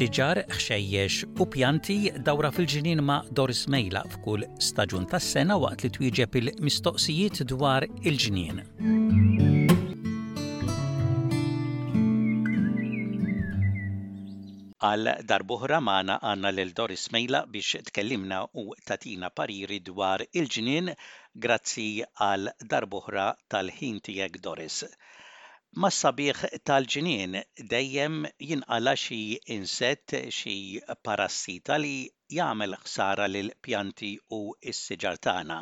siġar, 0.00 0.38
xejjex 0.64 1.16
u 1.42 1.44
pjanti 1.52 1.94
dawra 2.26 2.48
fil-ġinin 2.56 3.00
ma' 3.08 3.18
Doris 3.38 3.58
Mejla 3.72 4.00
f'kull 4.14 4.46
staġun 4.68 5.04
tas-sena 5.10 5.58
waqt 5.64 5.82
li 5.84 5.90
twieġeb 5.96 6.38
il-mistoqsijiet 6.40 7.42
dwar 7.50 7.84
il 8.08 8.16
ġinin 8.22 8.62
Għal 14.90 15.12
darbuħra 15.34 15.82
maħna 15.90 16.16
għanna 16.30 16.54
l-Doris 16.56 17.04
Mejla 17.18 17.44
biex 17.58 17.84
tkellimna 17.90 18.40
u 18.64 18.66
tatina 18.88 19.28
pariri 19.42 19.82
dwar 19.90 20.24
il-ġinien 20.32 20.94
grazzi 21.46 21.90
għal 22.30 22.48
darbuħra 22.72 23.28
tal-ħin 23.52 24.00
tijek 24.08 24.40
Doris. 24.48 24.80
Ma 25.78 25.86
sabiħ 25.94 26.40
tal 26.66 26.82
ġinien 26.92 27.34
dejjem 27.70 28.14
jinqala' 28.42 28.92
xi 28.98 29.18
insett, 29.56 30.16
xi 30.34 30.54
parassita 31.06 31.76
li 31.78 32.08
jagħmel 32.38 32.74
ħsara 32.78 33.28
lil 33.30 33.52
pjanti 33.62 34.08
u 34.34 34.40
s-siġar 34.72 35.20
tagħna 35.22 35.60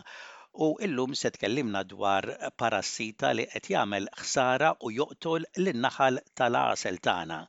u 0.64 0.70
llum 0.88 1.12
se 1.14 1.28
tkellimna 1.36 1.82
dwar 1.92 2.24
parassita 2.56 3.34
li 3.36 3.44
qed 3.52 3.68
jagħmel 3.74 4.08
ħsara 4.24 4.72
u 4.88 4.94
joqtol 4.96 5.44
lin-naħal 5.60 6.22
tal-għasel 6.40 6.98
tagħna. 7.04 7.40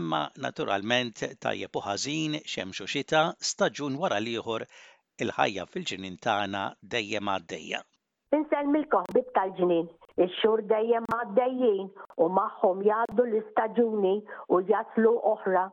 Imma 0.00 0.22
naturalment 0.40 1.20
tajjeb 1.36 1.76
u 1.76 1.84
ħażin, 1.84 2.40
xemx 2.48 2.80
u 2.80 2.88
xita, 2.88 3.26
staġun 3.52 4.00
wara 4.00 4.22
l-ieħor 4.24 4.64
il-ħajja 5.26 5.68
fil 5.74 5.84
ġinien 5.92 6.16
tagħna 6.16 6.64
dejjem 6.80 7.28
għaddejja. 7.36 7.84
Insellmilkom 8.40 9.04
bib 9.12 9.28
tal 9.36 9.52
ġinien 9.60 9.90
Ix-xhur 10.20 10.60
dejjem 10.70 11.04
għaddejjin 11.16 11.86
u 12.24 12.28
magħhom 12.38 12.82
jgħaddu 12.84 13.24
l-istaġuni 13.24 14.14
u 14.56 14.60
jaslu 14.72 15.14
oħra. 15.34 15.70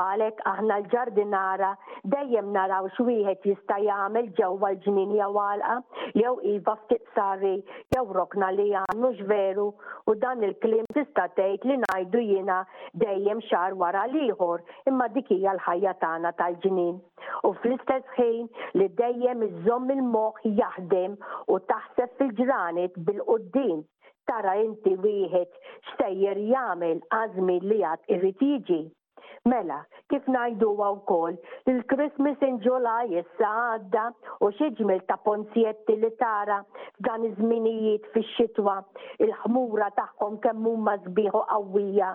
Għalek 0.00 0.40
aħna 0.46 0.74
l-ġardinara 0.80 1.68
dejjem 2.14 2.50
naraw 2.54 2.86
xwieħed 2.96 3.46
jista' 3.48 3.78
jagħmel 3.82 4.28
ġewwa 4.38 4.68
l-ġnien 4.74 5.12
jew 5.16 5.32
għalqa 5.42 5.76
jew 6.20 6.34
iva 6.52 6.74
sari, 7.16 7.52
jew 7.96 8.04
rokna 8.18 8.50
li 8.54 8.68
għannu 8.80 9.10
veru 9.32 9.66
u 10.06 10.14
dan 10.22 10.44
il-klim 10.46 10.86
tista' 10.94 11.26
tgħid 11.34 11.66
li 11.70 11.76
ngħidu 11.82 12.22
jiena 12.28 12.60
dejjem 13.02 13.42
xar 13.50 13.74
wara 13.82 14.04
l-ieħor 14.12 14.64
imma 14.92 15.08
dik 15.16 15.32
hija 15.36 15.56
l-ħajja 15.56 15.94
tagħna 16.04 16.32
tal-ġnien. 16.38 16.96
U 17.46 17.52
fl-istess 17.58 18.14
ħin 18.20 18.48
li 18.78 18.88
dejjem 19.02 19.48
iżomm 19.50 19.90
il-moħħ 19.96 20.52
jaħdem 20.60 21.16
u 21.54 21.58
taħseb 21.72 22.14
fil-ġranet 22.20 22.98
bil-qudiem 23.10 23.82
tara 24.30 24.54
inti 24.64 24.92
wieħed 25.04 25.52
xtejjer 25.90 26.42
jagħmel 26.54 27.04
għażmi 27.20 27.58
li 27.72 27.82
għad 27.92 28.16
irid 28.18 28.48
jiġi. 28.50 28.82
Mela, 29.48 29.76
kif 30.12 30.20
najdu 30.32 30.66
wkoll 30.86 31.36
il-Christmas 31.72 32.42
in 32.44 32.58
July 32.64 33.06
issa 33.20 33.48
għadda 33.74 34.02
u 34.44 34.50
xieġmil 34.58 34.98
ta' 35.08 35.16
ponzietti 35.24 35.94
li 36.02 36.10
tara 36.20 36.58
f'dan 36.98 37.24
iż-żminijiet 37.28 38.10
fix-xitwa 38.16 38.74
il-ħmura 39.26 39.88
tagħhom 40.00 40.36
kemm 40.44 40.68
huma 40.68 40.98
sbieħu 41.06 41.42
qawwija 41.54 42.10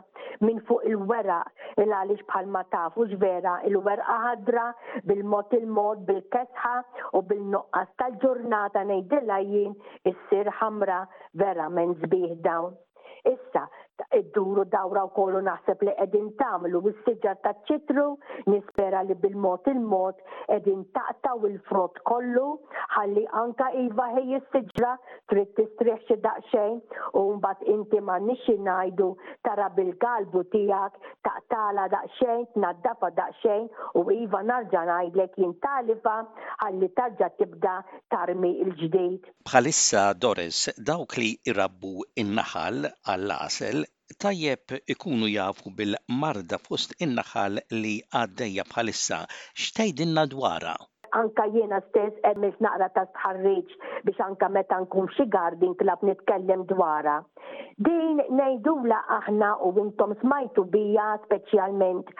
minn 0.46 0.62
fuq 0.70 0.86
il-wera 0.92 1.40
il 1.82 1.88
għaliex 1.98 2.30
bħal 2.30 2.54
ma 2.58 2.62
tafu 2.78 3.10
vera 3.26 3.56
il-werqa 3.72 4.22
ħadra 4.28 4.68
bil-mod 5.14 5.58
il-mod 5.64 6.06
bil-kesħa 6.12 6.76
u 7.10 7.24
bil-nuqqas 7.34 7.90
tal-ġurnata 8.04 8.86
ngħidilha 8.92 9.42
jien 9.50 9.74
issir 10.14 10.54
ħamra 10.62 11.02
vera 11.42 11.72
minn 11.74 11.98
sbieħ 12.06 12.38
dawn. 12.46 12.78
Issa, 13.26 13.62
id-duru 14.18 14.64
dawra 14.74 15.04
u 15.08 15.10
kollu 15.18 15.42
naħseb 15.48 15.84
li 15.88 15.94
edin 16.06 16.26
tamlu 16.42 16.82
u 16.90 16.92
s-sġar 16.98 17.38
ta' 17.46 17.54
ċitru 17.70 18.06
nispera 18.56 19.04
li 19.12 19.18
bil-mod 19.26 19.70
il-mod 19.74 20.20
edin 20.58 20.84
taqtaw 21.00 21.48
il-frott 21.52 22.04
kollu 22.12 22.48
ħalli 22.96 23.24
anka 23.42 23.66
iva 23.82 24.06
ħej 24.16 24.36
s 24.38 24.62
trid 25.32 25.50
tistriħ 25.58 25.98
xi 26.08 26.18
daqsxejn 26.26 26.76
u 27.20 27.24
mbagħad 27.38 27.68
inti 27.74 28.00
ma 28.08 28.16
nixi 28.28 28.56
ngħidu 28.68 29.08
tara 29.48 29.68
bil-galbu 29.78 30.44
tiegħek 30.54 31.10
taqtala 31.28 31.86
daqsxejn, 31.96 32.46
tnaddafa 32.56 33.10
daqsxejn 33.20 33.66
u 34.00 34.06
iva 34.24 34.42
narġa' 34.52 34.86
ngħidlek 34.92 35.36
jintalifa 35.44 36.16
ħalli 36.64 36.92
tarġa' 37.00 37.32
tibda 37.42 37.76
tarmi 38.16 38.54
l-ġdid. 38.68 39.22
Bħalissa 39.50 40.06
Doris, 40.26 40.64
dawk 40.88 41.20
li 41.20 41.32
irabbu 41.52 41.96
in-naħal 42.24 42.84
għall-asel 43.14 43.86
tajjeb 44.22 44.80
ikunu 44.94 45.28
jafu 45.34 45.72
bil-marda 45.78 46.60
fost 46.68 46.94
in-naħal 47.04 47.60
li 47.82 47.96
għaddejja 48.22 48.68
bħalissa 48.72 49.24
xtejdinna 49.64 50.28
dwara 50.36 50.78
anka 51.20 51.44
jiena 51.56 51.80
stess 51.90 52.18
emmis 52.30 52.56
naqra 52.66 52.88
ta' 52.96 53.06
tħarriġ 53.18 53.74
biex 54.08 54.24
anka 54.28 54.50
meta 54.56 54.80
nkun 54.86 55.08
xi 55.18 55.26
gardin 55.36 55.76
klab 55.82 56.04
nitkellem 56.10 56.66
dwara. 56.72 57.16
Din 57.88 58.20
ngħidula 58.38 59.00
aħna 59.20 59.52
u 59.68 59.72
intom 59.86 60.16
smajtu 60.24 60.66
bija 60.76 61.08
speċjalment 61.28 62.12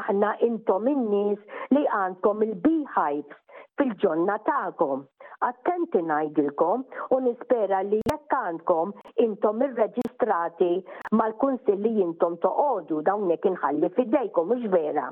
aħna 0.00 0.36
intom 0.50 0.92
in-nies 0.96 1.78
li 1.78 1.84
għandkom 2.02 2.46
il-beehives 2.48 3.42
fil-ġonna 3.78 4.36
ta'kom. 4.46 5.04
Attenti 5.46 6.00
najdilkom 6.08 6.84
u 7.14 7.18
nispera 7.24 7.80
li 7.86 7.98
jekk 8.10 8.36
għandkom 8.38 8.92
intom 9.26 9.64
irreġistrati 9.66 10.68
mal-kunsill 11.18 11.82
li 11.86 11.90
jintom 11.98 12.38
toqodu 12.44 13.00
dawnek 13.08 13.48
inħalli 13.50 13.90
fidejkom 13.98 14.48
mhux 14.52 14.70
vera. 14.76 15.08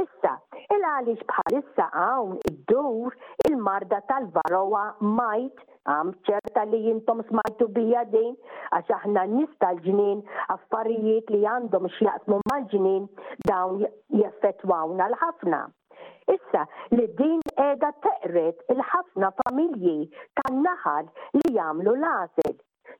Issa, 0.00 0.34
il 0.76 0.86
għaliex 0.92 1.26
bħalissa 1.32 1.88
hawn 1.96 2.38
id-dur 2.50 3.18
il-marda 3.50 4.00
tal-varowa 4.08 4.86
majt 5.18 5.64
għam 5.92 6.14
ċerta 6.30 6.64
li 6.70 6.84
jintom 6.88 7.20
smajtu 7.28 7.68
bija 7.76 8.06
din, 8.14 8.32
għax 8.78 8.94
aħna 9.02 9.26
nista 9.34 9.74
l-ġnien 9.74 10.24
affarijiet 10.54 11.32
li 11.34 11.44
għandhom 11.50 11.90
xjaqsmu 11.98 12.40
mal-ġnien 12.48 13.08
dawn 13.50 13.84
jaffetwawna 14.22 15.10
l-ħafna. 15.12 15.66
Issa 16.32 16.62
li 16.98 17.04
din 17.18 17.40
edha 17.68 17.88
teqret 18.04 18.60
il-ħafna 18.74 19.28
familji 19.40 19.96
tan-naħal 20.40 21.10
li 21.38 21.50
jagħmlu 21.56 21.92
l-għażel. 21.98 22.54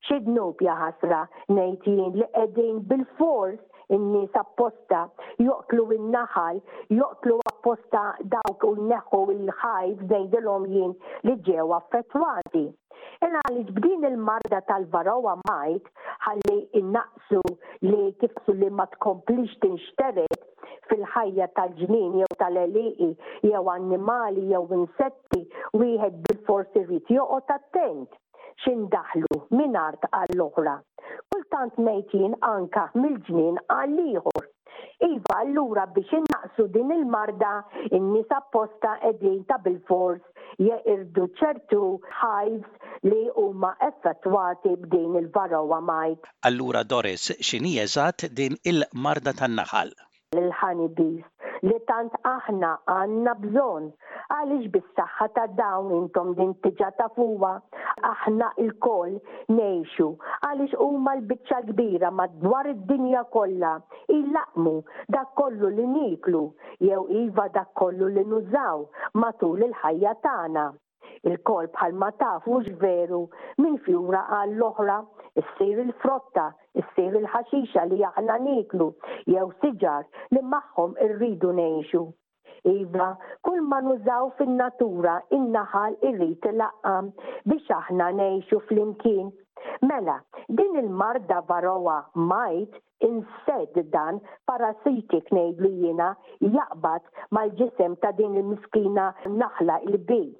Xi 0.05 0.19
dnub 0.27 0.61
ħasra 0.67 1.21
ngħid 1.55 1.95
li 2.19 2.27
qegħdin 2.35 2.83
bil-fors 2.91 3.61
inni 3.97 4.19
nies 4.21 4.37
apposta 4.43 5.01
il 5.47 5.81
in-naħal, 5.99 6.61
joqtlu 6.99 7.39
apposta 7.53 8.05
dawk 8.35 8.65
u 8.71 8.75
neħu 8.93 9.21
il-ħajf 9.37 10.05
żejdilhom 10.13 10.65
jien 10.75 10.97
li 11.29 11.37
ġew 11.49 11.69
affettwati. 11.81 12.67
Ena 13.25 13.41
li 13.53 13.65
b'din 13.73 14.05
il-marda 14.11 14.61
tal-varawa 14.69 15.39
majt 15.49 15.89
ħalli 16.27 16.59
innaqsu 16.83 17.41
li 17.89 18.11
kifsu 18.21 18.53
li 18.61 18.69
ma 18.71 18.85
tkomplix 18.97 19.57
tinxteret 19.65 20.49
fil-ħajja 20.91 21.47
tal-ġnien 21.59 22.17
jew 22.21 22.29
tal-eliqi 22.43 23.09
jew 23.51 23.63
annimali 23.75 24.45
jew 24.53 24.65
insetti 24.79 25.41
wieħed 25.83 26.19
bil-forsi 26.27 26.83
rrit 26.87 27.15
joqgħod 27.19 27.55
attent 27.59 28.19
xindaħlu 28.67 29.39
minn 29.61 29.79
art 29.83 30.05
għall-oħra. 30.21 30.75
Kultant 31.35 31.79
mejtin 31.89 32.37
anka 32.51 32.89
mill-ġnien 33.01 33.57
għall-ieħor. 33.79 34.45
Iva 35.07 35.41
allura 35.45 35.85
biex 35.95 36.13
innaqsu 36.21 36.69
din 36.77 36.93
il-marda 36.95 37.51
in-nisa 37.99 38.39
posta 38.55 38.95
qegħdin 39.03 39.43
ta' 39.51 39.59
bil-fors 39.65 40.23
jeqirdu 40.69 41.27
ċertu 41.41 41.81
hives 42.21 43.05
li 43.09 43.25
huma 43.43 43.75
effettwati 43.91 44.77
b'din 44.85 45.19
il-varroa 45.25 45.81
majt. 45.91 46.31
Allura 46.51 46.85
Doris, 46.87 47.33
x'inhi 47.51 47.75
eżatt 47.89 48.29
din 48.41 48.57
il-marda 48.71 49.35
tan-naħal? 49.43 49.93
l-honeybees 50.35 51.63
li 51.69 51.77
tant 51.89 52.15
aħna 52.29 52.71
għanna 52.95 53.35
bżon. 53.43 53.85
Għalix 54.37 54.71
bis-saħħa 54.77 55.27
ta' 55.37 55.45
dawn 55.61 55.93
intom 55.99 56.33
din 56.39 56.53
tiġa 56.65 56.89
ta' 57.01 57.07
fuwa, 57.17 57.53
aħna 58.11 58.51
il-koll 58.65 59.15
nejxu. 59.59 60.09
Għalix 60.49 60.77
huma 60.87 61.17
l-bicċa 61.19 61.61
kbira 61.71 62.11
madwar 62.21 62.69
id-dinja 62.73 63.25
kollha 63.37 63.75
il-laqmu 64.19 64.77
dak 65.17 65.35
kollu 65.41 65.73
li 65.79 65.87
niklu, 65.97 66.45
jew 66.89 67.03
iva 67.25 67.49
dak 67.59 67.73
kollu 67.81 68.11
li 68.17 68.27
nużaw 68.35 68.87
matul 69.25 69.69
il-ħajja 69.69 70.17
tagħna 70.29 70.71
il-kol 71.29 71.69
bħalma 71.77 72.09
tafu 72.21 72.59
veru 72.83 73.23
minn 73.63 73.79
fjura 73.87 74.23
għall-oħra 74.39 74.97
s-sir 75.43 75.81
il-frotta, 75.85 76.47
s-sir 76.83 77.17
il-ħaxixa 77.21 77.87
li 77.91 78.03
aħna 78.11 78.37
niklu, 78.47 78.91
jew 79.31 79.49
siġar 79.65 80.05
li 80.37 80.43
magħhom 80.55 80.95
irridu 81.09 81.53
neħxu. 81.61 82.05
Iva, 82.65 83.11
kull 83.45 83.61
ma 83.69 83.79
nużaw 83.85 84.31
fin-natura 84.39 85.19
in-naħal 85.37 85.99
irrid 86.11 86.47
laqqam 86.61 87.11
biex 87.51 87.73
aħna 87.79 88.11
neħxu 88.21 88.61
fl-imkien. 88.67 89.33
Mela, 89.89 90.17
din 90.59 90.77
il-marda 90.81 91.43
varowa 91.49 91.99
majt 92.15 92.79
insed 93.05 93.77
dan 93.93 94.21
parasitik 94.49 95.29
nejdlijina 95.33 96.11
jaqbat 96.45 97.09
mal-ġisem 97.37 97.99
ta' 98.03 98.13
din 98.19 98.37
il-miskina 98.41 99.11
naħla 99.41 99.79
il-bej 99.89 100.31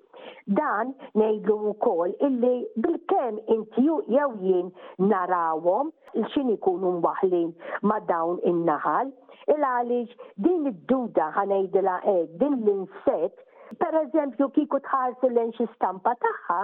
Dan 0.59 0.93
ngħidlu 1.19 1.55
wkoll 1.73 2.15
illi 2.29 2.55
bilkemm 2.85 3.39
inti 3.55 3.85
jew 3.87 3.99
jien 4.43 4.69
narawhom 5.13 5.91
x'in 6.29 6.53
ikunu 6.57 6.93
mwaħlin 7.01 7.49
ma' 7.89 8.01
dawn 8.11 8.39
in-naħal, 8.53 9.11
il 9.55 9.67
għaliex 9.71 10.29
din 10.47 10.69
id-duda 10.71 11.31
ħanejdilha 11.39 11.97
hekk 12.07 12.39
din 12.45 12.59
l-insett, 12.61 13.37
pereżempju 13.83 14.51
kieku 14.59 14.83
tħarsu 14.91 15.33
l 15.33 15.49
xi 15.57 15.69
stampa 15.75 16.15
tagħha, 16.27 16.61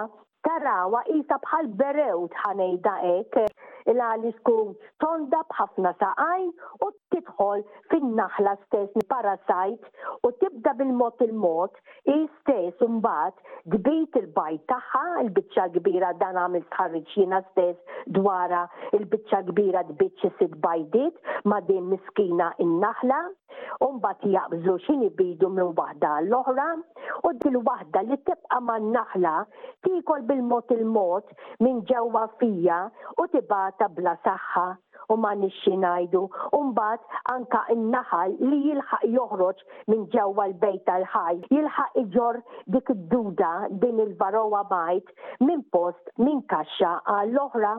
tarawa 0.47 1.03
jisa 1.09 1.37
bħal 1.47 1.71
berewt 1.81 2.33
tħanejda 2.37 2.95
ek 3.17 3.43
il 3.89 4.25
kun 4.47 4.73
tonda 5.03 5.41
bħafna 5.53 5.93
saqajn 5.99 6.49
u 6.85 6.89
tidħol 7.13 7.63
fin-naħla 7.91 8.51
stess 8.65 9.03
parasajt 9.11 10.27
u 10.27 10.31
tibda 10.41 10.73
bil-mod 10.81 11.21
il-mod 11.27 11.77
stess 12.37 12.85
imbagħad 12.87 13.39
dbejt 13.75 14.19
il-bajt 14.23 14.65
tagħha 14.71 15.03
il-biċċa 15.25 15.67
kbira 15.77 16.13
dan 16.23 16.39
għamil 16.45 16.65
tħarriġ 16.75 17.15
stess 17.49 17.97
dwara 18.19 18.63
il-biċċa 18.97 19.43
kbira 19.51 19.83
dbiċċi 19.91 20.33
sit 20.39 20.55
bajdiet 20.65 21.19
ma' 21.51 21.61
din 21.67 21.89
miskina 21.91 22.51
in-naħla 22.65 23.21
u 23.87 23.91
mbagħad 23.97 24.33
jaqbżu 24.37 24.77
xini 24.87 25.11
bidu 25.19 25.51
minn 25.51 25.75
waħda 25.77 26.13
l-oħra 26.27 26.69
u 27.29 27.33
dil 27.43 27.59
waħda 27.67 28.05
li 28.07 28.19
tibqa' 28.31 28.63
man-naħla 28.71 29.35
tikol 29.87 30.25
bil-mod 30.31 30.75
il-mod 30.77 31.35
minn 31.65 31.83
ġewwa 31.91 32.25
fija 32.39 32.85
u 33.19 33.27
tibata 33.35 33.91
bla 33.99 34.15
saħħa 34.25 34.67
u 35.11 35.17
ma 35.23 35.33
nixxi 35.43 35.73
ngħidu. 35.81 36.23
U 36.57 36.63
mbagħad 36.69 37.19
anka 37.35 37.61
innaħal 37.75 38.37
li 38.47 38.59
jilħaq 38.67 39.07
joħroġ 39.17 39.63
minn 39.93 40.07
ġewwa 40.15 40.47
l-bejt 40.51 40.85
tal-ħaj, 40.87 41.41
jilħaq 41.51 42.03
iġor 42.05 42.41
dik 42.77 42.91
id-duda 42.95 43.53
din 43.85 44.01
il-varowa 44.07 44.63
bajt 44.71 45.15
minn 45.49 45.63
post 45.75 46.11
minn 46.17 46.43
kaxxa 46.55 46.95
għall-oħra. 47.17 47.77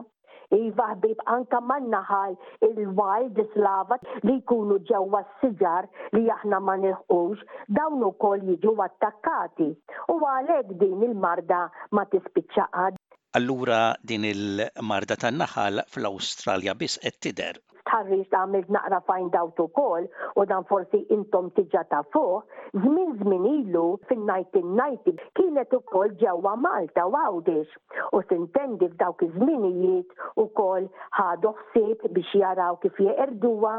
Iva 0.53 0.85
ħbib 0.93 1.21
anka 1.33 1.57
mannaħal 1.65 2.35
il-wild 2.67 3.39
slava 3.55 3.97
li 4.27 4.35
jkunu 4.43 4.75
ġewwa 4.89 5.23
s-siġar 5.23 5.87
li 6.13 6.27
aħna 6.29 6.59
ma 6.61 6.75
nilħqux 6.77 7.47
dawn 7.73 8.03
ukoll 8.05 8.43
jiġu 8.51 8.75
attakkati. 8.85 9.71
U 10.13 10.19
għalhekk 10.33 10.75
din 10.83 11.07
il-marda 11.09 11.65
ma 11.97 12.05
tispiċċaqad. 12.13 12.99
Allura 13.37 13.77
din 14.09 14.27
il-marda 14.31 15.17
tan-naħal 15.23 15.81
fl-Awstralja 15.85 16.77
biss 16.83 17.03
qed 17.07 17.19
tidher. 17.27 17.59
Tħarriġ 17.89 18.21
ta' 18.31 18.41
għamilt 18.45 18.69
naqra 18.75 18.99
find 19.09 19.35
out 19.39 19.57
u 19.59 19.65
kol 19.75 20.05
u 20.39 20.45
dan 20.51 20.63
forsi 20.69 21.01
intom 21.15 21.49
tiġa 21.57 21.81
ta' 21.91 22.01
fuq, 22.15 22.45
zmin 22.83 23.11
zmin 23.21 23.47
ilu 23.51 23.83
fin-1990 24.09 25.19
kienet 25.37 25.75
u 25.77 25.81
kol 25.91 26.13
ġewa 26.21 26.53
Malta 26.65 27.03
u 27.09 27.15
għawdix 27.19 27.75
u 28.15 28.21
sintendi 28.29 28.87
f'dawk 28.93 29.25
iż-żminijiet 29.27 30.15
u 30.39 30.45
kol 30.59 30.87
ħadu 31.19 31.51
ħsieb 31.59 32.05
biex 32.15 32.31
jaraw 32.43 32.79
kif 32.85 33.01
jeqerduwa 33.03 33.73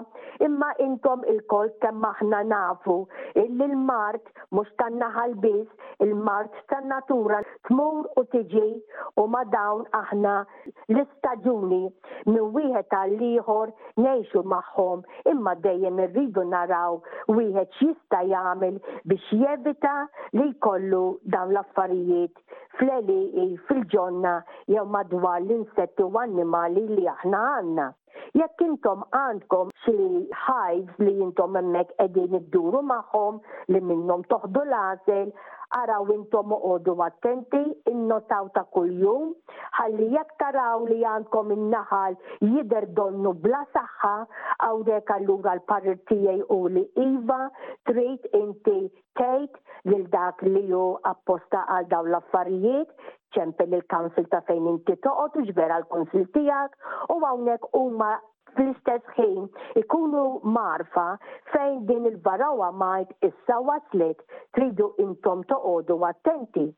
imma 0.49 0.69
intom 0.89 1.25
il-kol 1.35 1.73
kemm 1.85 2.05
aħna 2.11 2.43
nafu 2.53 2.99
illi 3.35 3.71
l-mart 3.71 4.29
mhux 4.51 4.69
tan-naħal 4.83 5.33
biss, 5.45 5.71
il-mart 6.05 6.53
tan-natura 6.71 7.41
tmur 7.71 8.05
u 8.21 8.27
tiġi 8.37 8.69
u 9.17 9.27
ma 9.33 9.45
dawn 9.55 9.87
aħna 10.03 10.37
l-istaġuni 10.93 11.83
minn 12.29 12.51
wieħed 12.55 13.01
għal 13.01 13.21
ieħor 13.33 13.73
nejxu 14.03 14.41
maħħom 14.53 15.03
imma 15.33 15.53
dejjem 15.67 15.99
irridu 16.05 16.43
naraw 16.53 16.97
wieħed 17.37 17.77
jista' 17.81 18.23
jagħmel 18.33 18.81
biex 19.13 19.29
jevita 19.43 19.93
li 20.39 20.47
jkollu 20.55 21.03
dawn 21.37 21.55
l-affarijiet 21.55 22.43
fl 22.45 22.75
fleli 22.81 23.47
fil-ġonna 23.69 24.37
jew 24.75 24.87
madwar 24.97 25.39
l-insetti 25.45 26.09
u 26.09 26.11
annimali 26.27 26.89
li 26.97 27.07
aħna 27.19 27.45
għandna. 27.57 27.89
Jekk 28.33 28.57
intom 28.65 29.03
għandkom 29.15 29.73
xi 29.85 29.95
hives 30.45 31.03
li 31.05 31.13
intom 31.27 31.59
hemmhekk 31.59 31.93
qegħdin 32.01 32.39
idduru 32.41 32.81
magħhom 32.91 33.41
li 33.75 33.81
minnhom 33.89 34.25
toħdu 34.33 34.63
l-għażel, 34.63 35.33
araw 35.79 36.07
intom 36.15 36.55
uqodu 36.57 36.95
attenti, 37.09 37.63
innotaw 37.91 38.49
ta' 38.55 38.65
kuljum, 38.77 39.33
ħalli 39.79 40.09
jekk 40.15 40.37
taraw 40.45 40.85
li 40.91 41.01
għandkom 41.11 41.53
in-naħal 41.57 42.17
jider 42.41 42.89
donnu 42.99 43.33
bla 43.45 43.65
saħħa, 43.75 44.15
għawdek 44.69 45.15
allura 45.19 45.57
l-parir 45.59 46.01
tiegħi 46.11 46.47
u 46.55 46.61
li 46.77 46.85
iva, 47.09 47.41
trid 47.91 48.31
inti 48.39 48.79
tgħid 49.19 49.61
lil 49.93 50.07
dak 50.15 50.41
li 50.49 50.65
ju 50.71 50.87
apposta 51.13 51.67
għal 51.77 51.91
dawn 51.93 52.15
l-affarijiet, 52.15 52.97
ċempel 53.35 53.75
il 53.79 53.83
kansil 53.93 54.27
ta' 54.33 54.43
fejn 54.49 54.67
inti 54.75 54.95
toqgħod 55.07 55.41
u 55.41 55.45
ġbera 55.51 55.79
l-Kunsil 55.83 56.27
tiegħek 56.37 57.15
u 57.15 57.19
hawnhekk 57.25 57.71
huma 57.81 58.11
fl-istess 58.55 59.17
ħin 59.19 59.49
ikunu 59.83 60.23
marfa 60.57 61.07
fejn 61.55 61.81
din 61.91 62.07
il-barawa 62.13 62.69
majt 62.83 63.15
issa 63.31 63.57
waslet 63.69 64.23
tridu 64.59 64.93
intom 65.07 65.43
toqodu 65.51 65.99
attenti. 66.13 66.69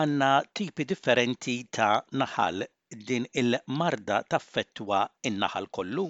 Għanna 0.00 0.32
tipi 0.58 0.86
differenti 0.92 1.58
ta' 1.76 1.92
naħal 2.22 2.62
din 3.08 3.26
il-marda 3.42 4.20
taffettwa 4.30 5.04
in-naħal 5.30 5.66
kollu. 5.74 6.08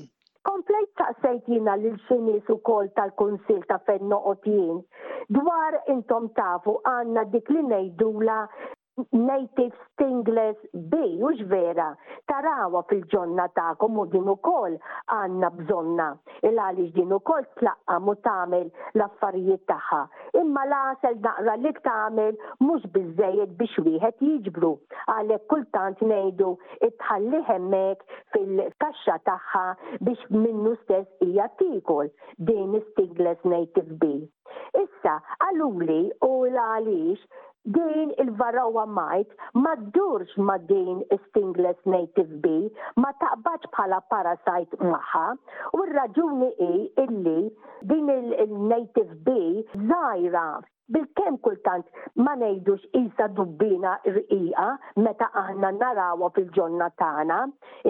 Komplejt 0.49 0.93
ta' 1.01 1.11
sejtina 1.25 1.75
l-xinis 1.81 2.49
u 2.55 2.61
kol 2.69 2.89
tal-konsil 2.99 3.63
ta' 3.71 3.81
fejn 3.89 4.07
noqot 4.13 4.47
jien 4.53 4.81
dwar 5.39 5.81
intom 5.97 6.29
tafu 6.39 6.77
għanna 6.93 7.25
dik 7.33 7.49
li 7.57 7.65
la 8.29 8.39
native 9.13 9.73
stingless 9.93 10.57
bi, 10.73 11.17
ux 11.29 11.43
vera, 11.51 11.89
tarawa 12.29 12.83
fil-ġonna 12.89 13.47
ta'kom 13.57 13.99
u 14.01 14.05
din 14.13 14.29
ukoll 14.33 14.77
għanna 15.17 15.51
bżonna. 15.59 16.07
Il-għalix 16.49 16.95
din 16.97 17.13
ukoll 17.17 17.45
tlaqqa 17.61 17.99
mu 18.07 18.15
tamel 18.25 18.71
l-affarijiet 18.95 19.67
tagħha. 19.69 20.01
Imma 20.41 20.65
lasel 20.71 21.19
naqra 21.27 21.57
li 21.67 21.73
tamel 21.87 22.39
mhux 22.65 22.89
biżejjed 22.97 23.57
biex 23.61 23.79
wieħed 23.87 24.25
jiġbru. 24.29 24.73
Għalhekk 25.17 25.49
kultant 25.53 26.01
ngħidu 26.07 26.51
itħalli 26.91 27.43
hemmek 27.51 28.03
fil-kaxxa 28.35 29.19
tagħha 29.29 29.67
biex 30.09 30.33
minnu 30.33 30.73
stess 30.85 31.25
hija 31.29 31.51
tikol 31.61 32.09
din 32.39 32.81
stingless 32.91 33.45
native 33.45 33.99
bi. 34.01 34.15
Issa, 34.79 35.19
għaluli 35.45 36.01
u 36.25 36.31
l-għalix 36.49 37.45
din 37.67 38.13
il 38.19 38.31
varawa 38.31 38.87
majt 38.87 39.29
ma 39.55 39.75
ddurx 39.77 40.29
ma 40.47 40.57
din 40.59 41.03
stingless 41.29 41.77
native 41.95 42.31
bee 42.45 42.71
ma 43.03 43.11
taqbaċ 43.21 43.67
bħala 43.75 43.99
parasite 44.15 44.79
maħħa 44.95 45.25
u 45.75 45.83
r-raġuni 45.87 46.51
i 46.69 46.71
illi 47.07 47.39
din 47.89 48.07
il-native 48.45 49.21
bee 49.27 49.63
zaħira 49.75 50.47
bil-kem 50.95 51.35
kultant 51.43 51.89
ma 52.23 52.37
nejdux 52.39 52.85
isa 52.95 53.25
dubbina 53.35 53.97
rqija 54.07 54.67
meta 55.03 55.27
aħna 55.41 55.73
narawa 55.81 56.29
fil-ġonna 56.37 56.87
tagħna, 57.01 57.39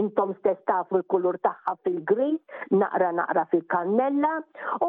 intom 0.01 0.31
stess 0.39 0.63
tafu 0.69 0.97
l-kulur 0.97 1.37
tagħha 1.45 1.75
fil-gris, 1.85 2.39
naqra 2.81 3.11
naqra 3.19 3.45
fil-kannella, 3.53 4.31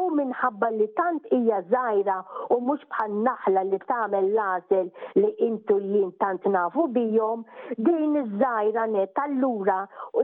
minħabba 0.16 0.70
li 0.78 0.86
tant 0.96 1.28
hija 1.36 1.58
zaħira 1.68 2.16
u 2.56 2.58
mhux 2.64 2.88
bħal 2.94 3.18
naħla 3.28 3.66
li 3.68 3.82
tagħmel 3.84 4.32
lasel 4.38 4.88
li 5.20 5.34
intu 5.50 5.76
jien 5.92 6.08
tant 6.24 6.48
nafu 6.56 6.86
bijom, 6.96 7.44
din 7.76 8.16
iż-żgħira 8.22 8.86
net 8.96 9.20
allura 9.26 9.82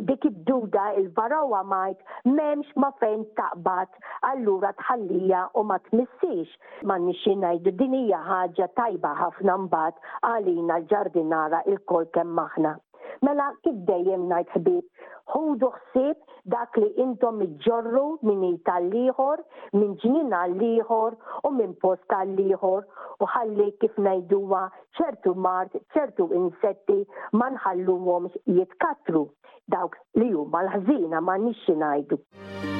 dik 0.08 0.24
id-duda 0.32 0.86
il-varawa 1.02 1.60
majt 1.76 2.00
m'hemmx 2.32 2.80
ma 2.80 2.94
fejn 3.04 3.28
taqbad 3.36 4.00
allura 4.32 4.72
tħallija 4.80 5.42
u 5.58 5.62
ma 5.68 5.76
tmissix. 5.88 6.50
Ma 6.86 6.98
nixinajdu 7.04 7.72
dinija 7.80 8.20
ħaġa 8.28 8.68
tajba 8.78 9.12
ħafna 9.22 9.58
mbagħad 9.66 10.00
għalina 10.30 10.78
l-ġardinara 10.82 11.62
il-kol 11.72 12.08
kemm 12.14 12.34
maħna. 12.40 12.74
Mela 13.22 13.48
kif 13.62 13.76
dejjem 13.88 14.24
ngħid 14.26 14.50
ħbib, 14.56 15.06
ħudu 15.34 15.68
ħsieb 15.74 16.48
dak 16.52 16.74
li 16.82 16.88
intom 17.04 17.38
iġġorru 17.44 18.04
minn 18.26 18.42
ita 18.50 18.78
liħor, 18.88 19.44
minn 19.78 19.94
ġnina 20.02 20.42
liħor 20.56 21.16
u 21.48 21.54
minn 21.54 21.76
posta 21.84 22.24
liħor 22.32 22.82
u 23.22 23.30
ħalli 23.36 23.70
kif 23.80 23.96
najduwa 24.08 24.66
ċertu 24.98 25.36
mart, 25.46 25.78
ċertu 25.94 26.28
insetti 26.40 27.00
ma 27.38 27.48
nħalluhom 27.54 28.32
jitkatru 28.58 29.28
dawk 29.72 29.96
li 30.20 30.32
huma 30.34 30.66
l-ħżina 30.66 31.22
ma 31.24 31.38
nixxi 31.48 31.78
ngħidu. 31.80 32.73